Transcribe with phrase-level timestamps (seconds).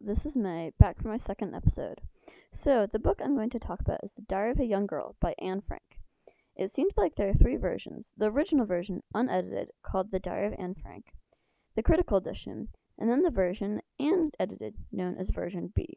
[0.00, 2.00] this is May, back for my second episode.
[2.54, 5.16] So, the book I'm going to talk about is The Diary of a Young Girl
[5.20, 5.98] by Anne Frank.
[6.54, 10.54] It seems like there are three versions the original version, unedited, called The Diary of
[10.60, 11.12] Anne Frank,
[11.74, 12.68] the critical edition,
[12.98, 15.96] and then the version, and edited, known as version B.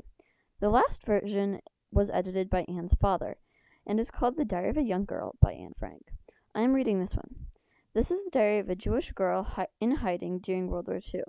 [0.59, 3.37] The last version was edited by Anne's father,
[3.85, 6.11] and is called The Diary of a Young Girl by Anne Frank.
[6.55, 7.45] I am reading this one.
[7.93, 11.21] This is the diary of a Jewish girl hi- in hiding during World War II,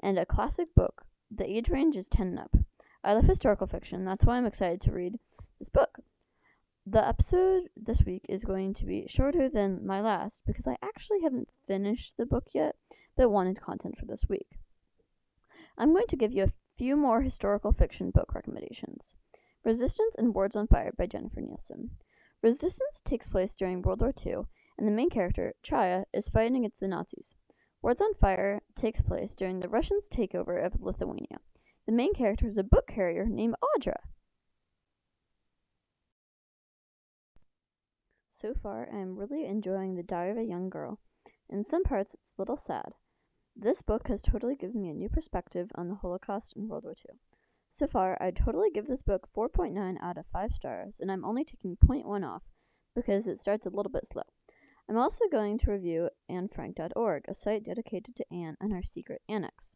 [0.00, 1.04] and a classic book.
[1.34, 2.54] The age range is 10 and up.
[3.02, 5.18] I love historical fiction, that's why I'm excited to read
[5.58, 6.00] this book.
[6.84, 11.22] The episode this week is going to be shorter than my last because I actually
[11.22, 12.76] haven't finished the book yet,
[13.16, 14.58] but wanted content for this week.
[15.78, 19.14] I'm going to give you a few more historical fiction book recommendations.
[19.64, 21.96] Resistance and Words on Fire by Jennifer Nielsen.
[22.42, 24.42] Resistance takes place during World War II
[24.76, 27.36] and the main character, Chaya, is fighting against the Nazis.
[27.82, 31.38] Words on Fire takes place during the Russians' takeover of Lithuania.
[31.84, 33.96] The main character is a book carrier named Audra.
[38.40, 41.00] So far, I am really enjoying The Diary of a Young Girl.
[41.48, 42.94] In some parts, it's a little sad.
[43.56, 46.94] This book has totally given me a new perspective on the Holocaust and World War
[46.96, 47.16] II.
[47.72, 51.44] So far, I'd totally give this book 4.9 out of 5 stars, and I'm only
[51.44, 52.42] taking 0.1 off
[52.94, 54.22] because it starts a little bit slow.
[54.92, 59.74] I'm also going to review AnneFrank.org, a site dedicated to Anne and her secret annex.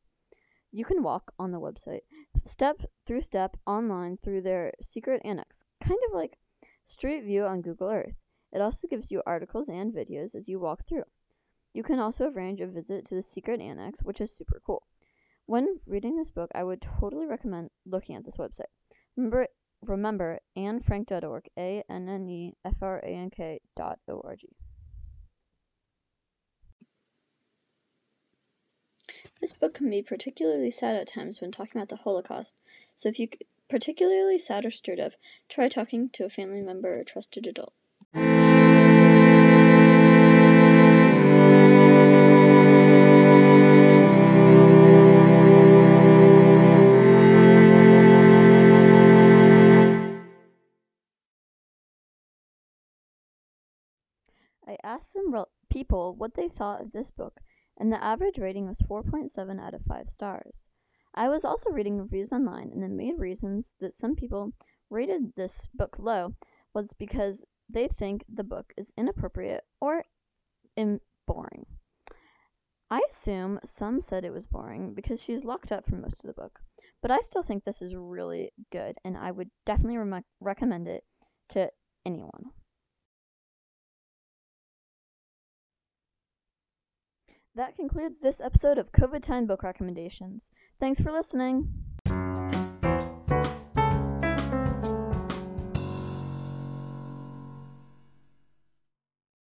[0.70, 2.02] You can walk on the website
[2.46, 6.36] step through step online through their secret annex, kind of like
[6.86, 8.12] Street View on Google Earth.
[8.52, 11.04] It also gives you articles and videos as you walk through.
[11.72, 14.86] You can also arrange a visit to the secret annex, which is super cool.
[15.46, 18.68] When reading this book, I would totally recommend looking at this website.
[19.16, 19.46] Remember,
[19.80, 24.48] remember AnneFrank.org, A N N E F R A N K dot O R G.
[29.38, 32.54] This book can be particularly sad at times when talking about the Holocaust,
[32.94, 33.28] so if you
[33.68, 35.12] particularly sad or stirred up,
[35.48, 37.74] try talking to a family member or trusted adult.
[54.68, 57.40] I asked some people what they thought of this book,
[57.76, 60.68] and the average rating was 4.7 out of 5 stars.
[61.14, 64.52] I was also reading reviews online, and the main reasons that some people
[64.90, 66.34] rated this book low
[66.74, 70.04] was because they think the book is inappropriate or
[70.76, 71.66] in- boring.
[72.90, 76.40] I assume some said it was boring because she's locked up for most of the
[76.40, 76.60] book,
[77.02, 81.04] but I still think this is really good, and I would definitely re- recommend it
[81.48, 81.70] to
[87.56, 90.42] That concludes this episode of COVID time book recommendations.
[90.78, 91.85] Thanks for listening.